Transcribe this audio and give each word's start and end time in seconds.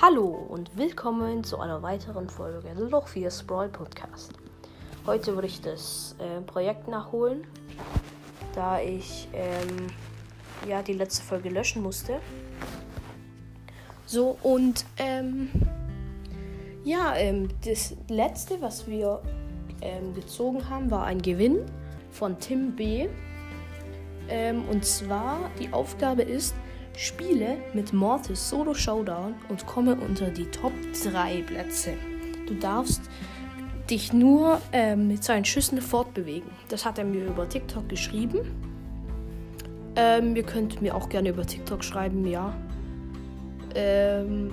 Hallo 0.00 0.26
und 0.26 0.76
willkommen 0.76 1.42
zu 1.42 1.58
einer 1.58 1.82
weiteren 1.82 2.30
Folge 2.30 2.72
Loch 2.76 3.08
4 3.08 3.32
Sprawl 3.32 3.68
Podcast. 3.68 4.32
Heute 5.04 5.34
würde 5.34 5.48
ich 5.48 5.60
das 5.60 6.14
äh, 6.20 6.40
Projekt 6.42 6.86
nachholen, 6.86 7.44
da 8.54 8.80
ich 8.80 9.26
ähm, 9.32 9.88
ja 10.68 10.82
die 10.82 10.92
letzte 10.92 11.24
Folge 11.24 11.48
löschen 11.48 11.82
musste. 11.82 12.20
So 14.06 14.38
und 14.44 14.84
ähm, 14.98 15.50
ja, 16.84 17.16
ähm, 17.16 17.48
das 17.64 17.96
letzte, 18.08 18.60
was 18.60 18.86
wir 18.86 19.20
ähm, 19.80 20.14
gezogen 20.14 20.70
haben, 20.70 20.92
war 20.92 21.06
ein 21.06 21.20
Gewinn 21.20 21.66
von 22.12 22.38
Tim 22.38 22.76
B. 22.76 23.08
Ähm, 24.28 24.62
und 24.68 24.84
zwar 24.84 25.50
die 25.58 25.72
Aufgabe 25.72 26.22
ist, 26.22 26.54
Spiele 26.98 27.58
mit 27.74 27.92
Mortis 27.92 28.50
Solo 28.50 28.74
Showdown 28.74 29.36
und 29.48 29.64
komme 29.66 29.94
unter 29.94 30.30
die 30.30 30.46
Top 30.46 30.72
3 31.04 31.42
Plätze. 31.42 31.94
Du 32.48 32.54
darfst 32.54 33.02
dich 33.88 34.12
nur 34.12 34.60
ähm, 34.72 35.06
mit 35.06 35.22
seinen 35.22 35.44
Schüssen 35.44 35.80
fortbewegen. 35.80 36.50
Das 36.68 36.84
hat 36.84 36.98
er 36.98 37.04
mir 37.04 37.24
über 37.24 37.48
TikTok 37.48 37.88
geschrieben. 37.88 38.40
Ähm, 39.94 40.34
ihr 40.34 40.42
könnt 40.42 40.82
mir 40.82 40.96
auch 40.96 41.08
gerne 41.08 41.28
über 41.28 41.46
TikTok 41.46 41.84
schreiben, 41.84 42.26
ja. 42.26 42.52
Ähm, 43.76 44.52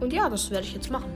und 0.00 0.12
ja, 0.12 0.28
das 0.28 0.50
werde 0.50 0.64
ich 0.64 0.74
jetzt 0.74 0.90
machen. 0.90 1.12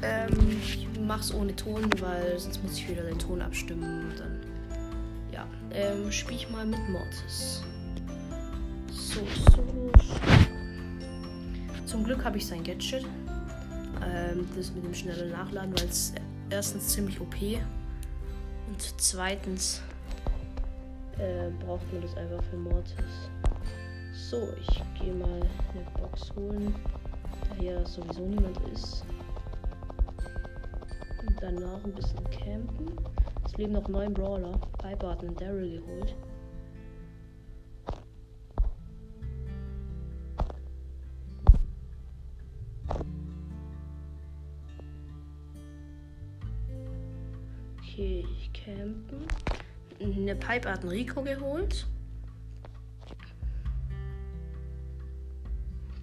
Ähm, 0.00 0.60
ich 0.62 0.86
mache 1.00 1.22
es 1.22 1.34
ohne 1.34 1.56
Ton, 1.56 1.90
weil 1.98 2.38
sonst 2.38 2.62
muss 2.62 2.78
ich 2.78 2.88
wieder 2.88 3.02
den 3.02 3.18
Ton 3.18 3.42
abstimmen. 3.42 4.10
Und 4.10 4.20
dann, 4.20 4.40
ja, 5.32 5.44
ähm, 5.72 6.12
spiele 6.12 6.36
ich 6.36 6.50
mal 6.50 6.64
mit 6.64 6.88
Mortis. 6.88 7.64
So, 9.08 9.20
so. 9.56 9.62
Zum 11.86 12.04
Glück 12.04 12.22
habe 12.26 12.36
ich 12.36 12.46
sein 12.46 12.62
Gadget. 12.62 13.06
Ähm, 14.04 14.46
das 14.54 14.70
mit 14.72 14.84
dem 14.84 14.92
schnellen 14.92 15.30
Nachladen, 15.30 15.72
weil 15.78 15.88
es 15.88 16.12
erstens 16.50 16.88
ziemlich 16.88 17.18
OP 17.18 17.34
und 18.68 18.94
zweitens 18.98 19.80
äh, 21.18 21.48
braucht 21.64 21.90
man 21.90 22.02
das 22.02 22.14
einfach 22.18 22.42
für 22.50 22.56
Mortis. 22.56 23.30
So, 24.12 24.52
ich 24.60 24.82
gehe 25.00 25.14
mal 25.14 25.40
eine 25.72 25.84
Box 25.98 26.30
holen, 26.36 26.74
da 27.48 27.62
hier 27.62 27.86
sowieso 27.86 28.26
niemand 28.26 28.58
ist. 28.74 29.04
Und 31.26 31.34
danach 31.40 31.82
ein 31.82 31.92
bisschen 31.92 32.22
campen. 32.30 32.92
Es 33.46 33.56
leben 33.56 33.72
noch 33.72 33.88
neun 33.88 34.12
Brawler. 34.12 34.60
Piper 34.76 35.12
hat 35.12 35.20
einen 35.22 35.34
Daryl 35.36 35.80
geholt. 35.80 36.14
Okay, 47.98 48.24
ich 48.30 48.52
campen. 48.52 49.26
Eine 50.00 50.36
Pipe 50.36 50.70
hat 50.70 50.82
einen 50.82 50.90
Rico 50.90 51.20
geholt. 51.20 51.84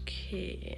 Okay. 0.01 0.77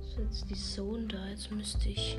So, 0.00 0.20
jetzt 0.22 0.50
die 0.50 0.54
Zone 0.54 1.06
da. 1.06 1.28
Jetzt 1.28 1.52
müsste 1.52 1.90
ich. 1.90 2.18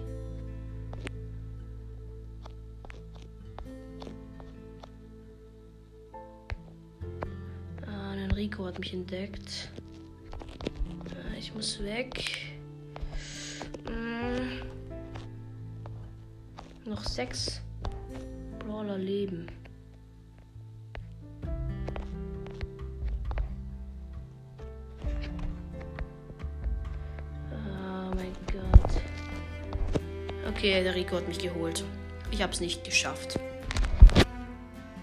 Rico 8.38 8.68
hat 8.68 8.78
mich 8.78 8.94
entdeckt. 8.94 9.70
Ah, 11.10 11.36
ich 11.40 11.56
muss 11.56 11.84
weg. 11.84 12.24
Mm. 13.90 14.62
Noch 16.88 17.04
sechs 17.04 17.62
Brawler 18.60 19.00
leben. 19.00 19.48
Oh 27.52 28.16
mein 28.16 28.34
Gott. 28.54 29.02
Okay, 30.48 30.84
der 30.84 30.94
Rico 30.94 31.16
hat 31.16 31.28
mich 31.28 31.40
geholt. 31.40 31.84
Ich 32.30 32.44
hab's 32.44 32.60
nicht 32.60 32.84
geschafft. 32.84 33.40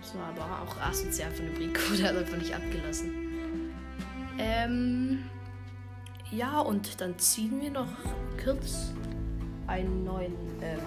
Das 0.00 0.14
war 0.14 0.28
aber 0.28 0.62
auch 0.62 0.80
asozial 0.80 1.32
von 1.32 1.46
dem 1.46 1.56
Rico. 1.56 1.80
Der 1.98 2.10
hat 2.10 2.16
einfach 2.16 2.36
nicht 2.36 2.54
abgelassen. 2.54 3.23
Ähm. 4.64 5.24
Ja, 6.30 6.60
und 6.60 7.00
dann 7.00 7.16
ziehen 7.18 7.60
wir 7.60 7.70
noch 7.70 7.88
kurz 8.42 8.92
einen 9.66 10.04
neuen, 10.04 10.34
ähm, 10.62 10.80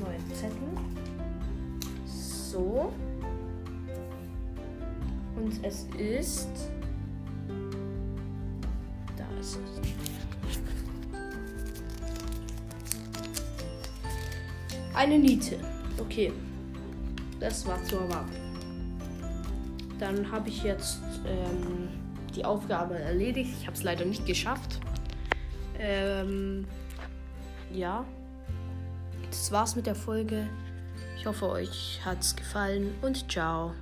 neuen 0.00 0.34
Zettel. 0.34 0.68
So. 2.04 2.92
Und 5.36 5.64
es 5.64 5.86
ist. 5.96 6.48
Da 9.16 9.24
ist 9.40 9.58
es. 9.58 9.80
Eine 14.94 15.18
Niete. 15.18 15.58
Okay. 15.98 16.32
Das 17.40 17.64
war 17.66 17.82
zu 17.84 17.96
erwarten. 17.96 18.32
Dann 20.00 20.30
habe 20.30 20.48
ich 20.48 20.64
jetzt 20.64 21.00
ähm, 21.24 21.88
die 22.38 22.44
Aufgabe 22.44 22.98
erledigt. 22.98 23.50
Ich 23.60 23.66
habe 23.66 23.76
es 23.76 23.82
leider 23.82 24.04
nicht 24.04 24.24
geschafft. 24.24 24.78
Ähm, 25.78 26.66
ja. 27.72 28.04
Das 29.28 29.50
war's 29.50 29.74
mit 29.74 29.86
der 29.86 29.96
Folge. 29.96 30.48
Ich 31.16 31.26
hoffe, 31.26 31.48
euch 31.50 32.00
hat's 32.04 32.36
gefallen 32.36 32.94
und 33.02 33.30
ciao. 33.30 33.72